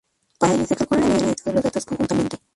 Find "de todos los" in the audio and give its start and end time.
1.27-1.63